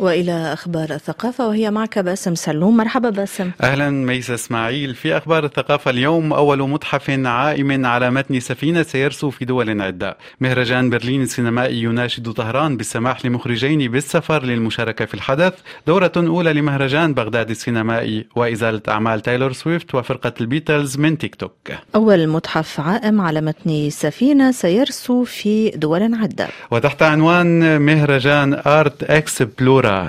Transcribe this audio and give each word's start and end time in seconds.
وإلى 0.00 0.52
أخبار 0.52 0.90
الثقافة 0.90 1.48
وهي 1.48 1.70
معك 1.70 1.98
باسم 1.98 2.34
سلوم. 2.34 2.76
مرحبا 2.76 3.10
باسم. 3.10 3.50
أهلا 3.62 3.90
ميس 3.90 4.30
إسماعيل. 4.30 4.94
في 4.94 5.16
أخبار 5.16 5.44
الثقافة 5.44 5.90
اليوم 5.90 6.32
أول 6.32 6.68
متحف 6.68 7.10
عائم 7.10 7.86
على 7.86 8.10
متن 8.10 8.40
سفينة 8.40 8.82
سيرسو 8.82 9.30
في 9.30 9.44
دول 9.44 9.80
عدة. 9.82 10.16
مهرجان 10.40 10.90
برلين 10.90 11.22
السينمائي 11.22 11.82
يناشد 11.82 12.32
طهران 12.32 12.76
بالسماح 12.76 13.26
لمخرجين 13.26 13.90
بالسفر 13.90 14.44
للمشاركة 14.44 15.04
في 15.04 15.14
الحدث. 15.14 15.54
دورة 15.86 16.12
أولى 16.16 16.52
لمهرجان 16.52 17.14
بغداد 17.14 17.50
السينمائي. 17.50 18.26
وإزالة 18.36 18.80
أعمال 18.88 19.20
تايلور 19.20 19.52
سويفت 19.52 19.94
وفرقة 19.94 20.32
البيتلز 20.40 20.96
من 20.98 21.18
تيك 21.18 21.34
توك. 21.34 21.52
أول 21.94 22.26
متحف 22.26 22.80
عائم 22.80 23.20
على 23.20 23.40
متن 23.40 23.90
سفينة 23.90 24.52
سيرسو 24.52 25.24
في 25.24 25.70
دول 25.70 26.14
عدة. 26.14 26.48
وتحت 26.70 27.02
عنوان 27.02 27.80
مهرجان 27.80 28.60
آرت 28.66 29.10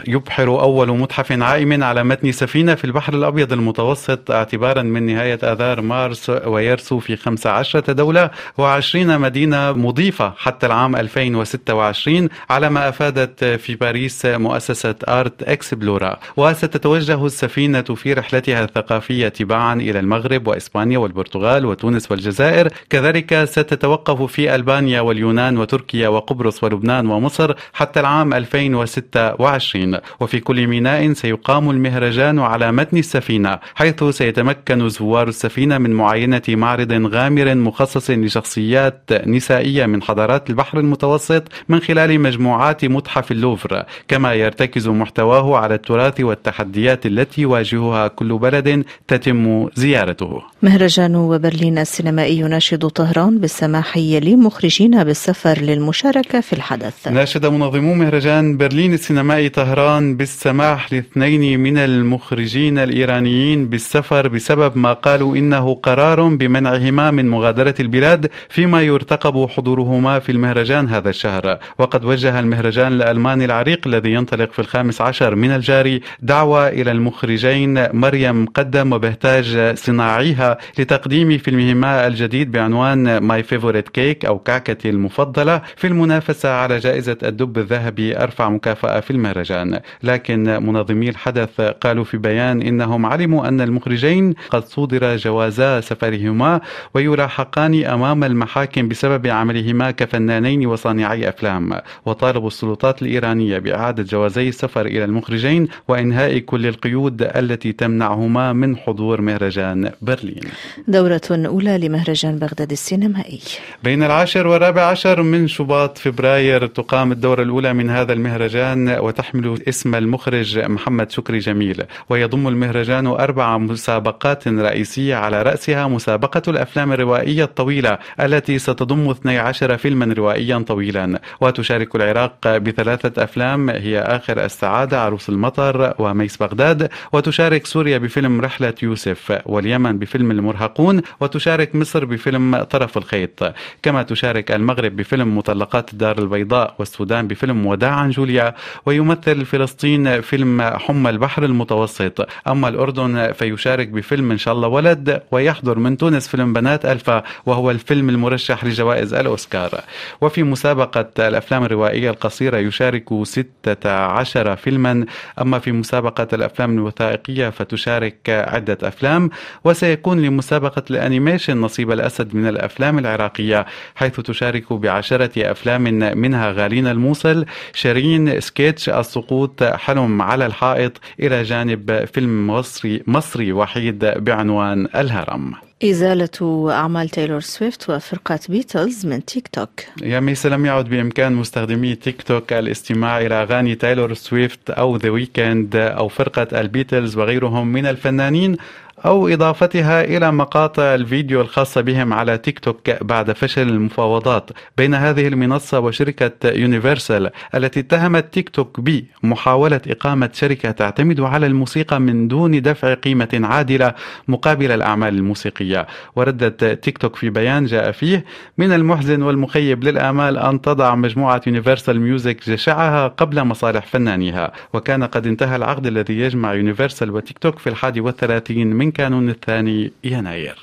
يبحر 0.07 0.47
أول 0.61 0.97
متحف 0.97 1.31
عائم 1.31 1.83
على 1.83 2.03
متن 2.03 2.31
سفينة 2.31 2.75
في 2.75 2.85
البحر 2.85 3.13
الأبيض 3.13 3.53
المتوسط 3.53 4.31
اعتبارا 4.31 4.81
من 4.83 5.03
نهاية 5.05 5.39
آذار 5.43 5.81
مارس 5.81 6.29
ويرسو 6.29 6.99
في 6.99 7.15
15 7.15 7.79
دولة 7.79 8.29
و20 8.61 8.95
مدينة 8.95 9.71
مضيفة 9.71 10.33
حتى 10.37 10.65
العام 10.65 10.95
2026 10.95 12.29
على 12.49 12.69
ما 12.69 12.89
أفادت 12.89 13.43
في 13.45 13.75
باريس 13.75 14.25
مؤسسة 14.25 14.95
آرت 15.07 15.43
إكسبلورا. 15.43 16.17
وستتوجه 16.37 17.25
السفينة 17.25 17.81
في 17.81 18.13
رحلتها 18.13 18.63
الثقافية 18.63 19.27
تباعا 19.27 19.73
إلى 19.75 19.99
المغرب 19.99 20.47
وإسبانيا 20.47 20.97
والبرتغال 20.97 21.65
وتونس 21.65 22.11
والجزائر. 22.11 22.67
كذلك 22.89 23.43
ستتوقف 23.43 24.21
في 24.21 24.55
ألبانيا 24.55 25.01
واليونان 25.01 25.57
وتركيا 25.57 26.07
وقبرص 26.07 26.63
ولبنان 26.63 27.07
ومصر 27.07 27.53
حتى 27.73 27.99
العام 27.99 28.33
2026 28.33 29.70
2020 29.75 29.97
وفي 30.19 30.39
كل 30.39 30.67
ميناء 30.67 31.13
سيقام 31.13 31.69
المهرجان 31.69 32.39
على 32.39 32.71
متن 32.71 32.97
السفينة 32.97 33.59
حيث 33.75 34.03
سيتمكن 34.03 34.89
زوار 34.89 35.27
السفينة 35.27 35.77
من 35.77 35.91
معاينة 35.91 36.41
معرض 36.49 36.91
غامر 36.91 37.55
مخصص 37.55 38.09
لشخصيات 38.09 39.09
نسائية 39.25 39.85
من 39.85 40.03
حضارات 40.03 40.49
البحر 40.49 40.79
المتوسط 40.79 41.43
من 41.69 41.79
خلال 41.79 42.19
مجموعات 42.19 42.85
متحف 42.85 43.31
اللوفر. 43.31 43.85
كما 44.07 44.33
يرتكز 44.33 44.87
محتواه 44.87 45.57
على 45.57 45.75
التراث 45.75 46.19
والتحديات 46.21 47.05
التي 47.05 47.41
يواجهها 47.41 48.07
كل 48.07 48.37
بلد 48.37 48.83
تتم 49.07 49.69
زيارته. 49.75 50.41
مهرجان 50.61 51.15
وبرلين 51.15 51.77
السينمائي 51.77 52.39
يناشد 52.39 52.87
طهران 52.87 53.39
بالسماح 53.39 53.97
لمخرجين 53.97 55.03
بالسفر 55.03 55.57
للمشاركة 55.61 56.41
في 56.41 56.53
الحدث. 56.53 57.07
ناشد 57.07 57.45
منظمو 57.45 57.93
مهرجان 57.93 58.57
برلين 58.57 58.93
السينمائي 58.93 59.49
طهران 59.61 60.17
بالسماح 60.17 60.93
لاثنين 60.93 61.59
من 61.59 61.77
المخرجين 61.77 62.77
الإيرانيين 62.77 63.69
بالسفر 63.69 64.27
بسبب 64.27 64.77
ما 64.77 64.93
قالوا 64.93 65.35
إنه 65.35 65.75
قرار 65.75 66.27
بمنعهما 66.27 67.11
من 67.11 67.29
مغادرة 67.29 67.75
البلاد 67.79 68.29
فيما 68.49 68.81
يرتقب 68.81 69.49
حضورهما 69.49 70.19
في 70.19 70.31
المهرجان 70.31 70.89
هذا 70.89 71.09
الشهر. 71.09 71.59
وقد 71.79 72.05
وجه 72.05 72.39
المهرجان 72.39 72.91
الألماني 72.93 73.45
العريق 73.45 73.81
الذي 73.87 74.11
ينطلق 74.11 74.51
في 74.51 74.59
الخامس 74.59 75.01
عشر 75.01 75.35
من 75.35 75.51
الجاري 75.51 76.01
دعوة 76.21 76.67
إلى 76.67 76.91
المخرجين 76.91 77.95
مريم 77.95 78.45
مقدم 78.45 78.93
وبهتاش 78.93 79.75
صناعي 79.75 80.41
ها 80.41 80.57
لتقديم 80.79 81.37
فيلمهما 81.37 82.07
الجديد 82.07 82.51
بعنوان 82.51 83.17
My 83.17 83.43
Favourite 83.43 83.89
Cake 83.89 84.25
أو 84.25 84.39
كعكتي 84.39 84.89
المفضلة 84.89 85.61
في 85.77 85.87
المنافسة 85.87 86.49
على 86.49 86.77
جائزة 86.79 87.17
الدب 87.23 87.57
الذهبي. 87.57 88.17
أرفع 88.17 88.49
مكافأة 88.49 88.99
في 88.99 89.11
المهرجان. 89.11 89.50
المهرجان 89.51 89.79
لكن 90.03 90.43
منظمي 90.43 91.09
الحدث 91.09 91.61
قالوا 91.61 92.03
في 92.03 92.17
بيان 92.17 92.61
إنهم 92.61 93.05
علموا 93.05 93.47
أن 93.47 93.61
المخرجين 93.61 94.33
قد 94.49 94.65
صودر 94.65 95.15
جوازا 95.15 95.81
سفرهما 95.81 96.61
ويلاحقان 96.93 97.85
أمام 97.85 98.23
المحاكم 98.23 98.87
بسبب 98.87 99.27
عملهما 99.27 99.91
كفنانين 99.91 100.65
وصانعي 100.65 101.29
أفلام. 101.29 101.79
وطالبوا 102.05 102.47
السلطات 102.47 103.01
الإيرانية 103.01 103.59
بإعادة 103.59 104.03
جوازي 104.03 104.49
السفر 104.49 104.85
إلى 104.85 105.03
المخرجين 105.03 105.67
وإنهاء 105.87 106.37
كل 106.37 106.67
القيود 106.67 107.21
التي 107.21 107.71
تمنعهما 107.71 108.53
من 108.53 108.77
حضور 108.77 109.21
مهرجان 109.21 109.91
برلين. 110.01 110.43
دورة 110.87 111.21
أولى 111.31 111.77
لمهرجان 111.77 112.39
بغداد 112.39 112.71
السينمائي. 112.71 113.39
بين 113.83 114.03
العاشر 114.03 114.47
والرابع 114.47 114.81
عشر 114.81 115.21
من 115.21 115.47
شباط 115.47 115.97
فبراير 115.97 116.67
تقام 116.67 117.11
الدورة 117.11 117.41
الأولى 117.43 117.73
من 117.73 117.89
هذا 117.89 118.13
المهرجان 118.13 118.89
وتحمل 118.99 119.30
يحمل 119.31 119.61
اسم 119.67 119.95
المخرج 119.95 120.59
محمد 120.59 121.11
شكري 121.11 121.39
جميل 121.39 121.83
ويضم 122.09 122.47
المهرجان 122.47 123.07
أربع 123.07 123.57
مسابقات 123.57 124.47
رئيسية 124.47 125.15
على 125.15 125.41
رأسها 125.41 125.87
مسابقة 125.87 126.41
الأفلام 126.47 126.93
الروائية 126.93 127.43
الطويلة 127.43 127.97
التي 128.19 128.59
ستضم 128.59 129.09
12 129.09 129.77
فيلما 129.77 130.13
روائيا 130.13 130.57
طويلا. 130.57 131.21
وتشارك 131.41 131.95
العراق 131.95 132.57
بثلاثة 132.57 133.23
أفلام 133.23 133.69
هي 133.69 133.99
آخر 133.99 134.45
السعادة 134.45 135.01
عروس 135.01 135.29
المطر 135.29 135.93
وميس 135.99 136.37
بغداد. 136.37 136.89
وتشارك 137.13 137.65
سوريا 137.65 137.97
بفيلم 137.97 138.41
رحلة 138.41 138.73
يوسف 138.83 139.41
واليمن 139.45 139.99
بفيلم 139.99 140.31
المرهقون. 140.31 141.01
وتشارك 141.19 141.75
مصر 141.75 142.05
بفيلم 142.05 142.63
طرف 142.63 142.97
الخيط. 142.97 143.53
كما 143.83 144.03
تشارك 144.03 144.51
المغرب 144.51 144.95
بفيلم 144.95 145.37
مطلقات 145.37 145.93
الدار 145.93 146.17
البيضاء 146.19 146.75
والسودان 146.79 147.27
بفيلم 147.27 147.65
وداعا 147.65 148.07
جوليا. 148.07 148.55
ويمثل 148.85 149.20
يمثل 149.27 149.45
فلسطين 149.45 150.21
فيلم 150.21 150.61
حمى 150.61 151.09
البحر 151.09 151.45
المتوسط. 151.45 152.27
أما 152.47 152.67
الأردن 152.67 153.31
فيشارك 153.31 153.87
بفيلم 153.87 154.31
إن 154.31 154.37
شاء 154.37 154.53
الله 154.53 154.67
ولد 154.67 155.21
ويحضر 155.31 155.79
من 155.79 155.97
تونس 155.97 156.27
فيلم 156.27 156.53
بنات 156.53 156.85
ألفا 156.85 157.23
وهو 157.45 157.71
الفيلم 157.71 158.09
المرشح 158.09 158.65
لجوائز 158.65 159.13
الأوسكار. 159.13 159.81
وفي 160.21 160.43
مسابقة 160.43 161.27
الأفلام 161.27 161.63
الروائية 161.63 162.09
القصيرة 162.09 162.57
يشارك 162.57 163.05
16 163.23 164.55
فيلما. 164.55 165.05
أما 165.41 165.59
في 165.59 165.71
مسابقة 165.71 166.27
الأفلام 166.33 166.77
الوثائقية 166.77 167.49
فتشارك 167.49 168.17
عدة 168.29 168.77
أفلام 168.83 169.29
وسيكون 169.63 170.21
لمسابقة 170.21 170.83
ال 170.89 170.96
animation 170.96 171.57
نصيب 171.57 171.91
الأسد 171.91 172.35
من 172.35 172.47
الأفلام 172.47 172.99
العراقية 172.99 173.65
حيث 173.95 174.19
تشارك 174.19 174.73
بعشرة 174.73 175.51
أفلام 175.51 175.81
منها 176.17 176.51
غالين 176.51 176.87
الموصل 176.87 177.45
شيرين 177.73 178.39
سكيتش 178.39 178.89
السقوط 179.11 179.63
حلم 179.63 180.21
على 180.21 180.45
الحائط 180.45 181.01
إلى 181.19 181.43
جانب 181.43 182.05
فيلم 182.13 182.47
مصري, 182.47 183.03
مصري 183.07 183.51
وحيد 183.51 184.05
بعنوان 184.05 184.87
الهرم. 184.95 185.53
إزالة 185.83 186.69
أعمال 186.71 187.09
تايلور 187.09 187.39
سويفت 187.39 187.89
وفرقة 187.89 188.39
بيتلز 188.49 189.05
من 189.05 189.25
تيك 189.25 189.47
توك. 189.47 189.69
يا 190.01 190.19
ميس 190.19 190.45
لم 190.45 190.65
يعد 190.65 190.89
بإمكان 190.89 191.33
مستخدمي 191.33 191.95
تيك 191.95 192.21
توك 192.21 192.53
الاستماع 192.53 193.21
إلى 193.21 193.35
أغاني 193.35 193.75
تايلور 193.75 194.13
سويفت 194.13 194.69
أو 194.69 194.97
ذا 194.97 195.09
ويكند 195.09 195.75
أو 195.75 196.07
فرقة 196.07 196.61
البيتلز 196.61 197.17
وغيرهم 197.17 197.67
من 197.67 197.85
الفنانين. 197.85 198.57
أو 199.05 199.27
إضافتها 199.27 200.03
إلى 200.03 200.31
مقاطع 200.31 200.95
الفيديو 200.95 201.41
الخاصة 201.41 201.81
بهم 201.81 202.13
على 202.13 202.37
تيك 202.37 202.59
توك 202.59 203.03
بعد 203.03 203.31
فشل 203.31 203.69
المفاوضات 203.69 204.49
بين 204.77 204.95
هذه 204.95 205.27
المنصة 205.27 205.79
وشركة 205.79 206.49
يونيفرسال 206.49 207.29
التي 207.55 207.79
اتهمت 207.79 208.33
تيك 208.33 208.49
توك 208.49 208.79
بمحاولة 208.79 209.81
إقامة 209.87 210.29
شركة 210.33 210.71
تعتمد 210.71 211.19
على 211.19 211.45
الموسيقى 211.45 211.99
من 211.99 212.27
دون 212.27 212.61
دفع 212.61 212.93
قيمة 212.93 213.39
عادلة 213.43 213.93
مقابل 214.27 214.71
الأعمال 214.71 215.15
الموسيقية. 215.15 215.87
وردت 216.15 216.63
تيك 216.63 216.97
توك 216.97 217.15
في 217.15 217.29
بيان 217.29 217.65
جاء 217.65 217.91
فيه 217.91 218.25
من 218.57 218.73
المحزن 218.73 219.21
والمخيب 219.21 219.83
للآمال 219.83 220.37
أن 220.37 220.61
تضع 220.61 220.95
مجموعة 220.95 221.41
يونيفرسال 221.47 222.01
ميوزك 222.01 222.49
جشعها 222.49 223.07
قبل 223.07 223.43
مصالح 223.43 223.85
فنانيها 223.85 224.51
وكان 224.73 225.03
قد 225.03 225.27
انتهى 225.27 225.55
العقد 225.55 225.87
الذي 225.87 226.19
يجمع 226.19 226.53
يونيفرسال 226.53 227.11
وتيك 227.11 227.39
توك 227.39 227.59
في 227.59 227.69
الحادي 227.69 228.01
والثلاثين 228.01 228.67
من 228.67 228.90
كانون 228.91 229.29
الثاني 229.29 229.91
يناير. 230.03 230.57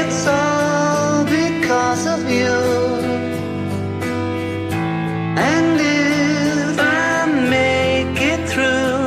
It's 0.00 0.26
all 0.26 1.24
because 1.24 2.04
of 2.14 2.22
you. 2.40 2.58
And 5.50 5.76
if 5.80 6.78
I 6.78 7.26
make 7.56 8.18
it 8.32 8.42
through 8.52 9.00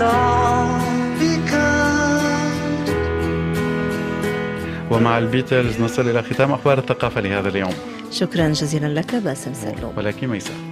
all 0.00 0.80
because 1.20 1.60
ومع 4.90 5.18
البيتلز 5.18 5.80
نصل 5.80 6.10
إلى 6.10 6.22
ختام 6.22 6.52
أخبار 6.52 6.78
الثقافة 6.78 7.20
لهذا 7.20 7.48
اليوم. 7.48 7.74
شكرا 8.10 8.48
جزيلا 8.48 8.86
لك 8.86 9.14
باسم 9.14 9.54
سلو 9.54 9.92
ولكن 9.96 10.28
ميسر. 10.28 10.69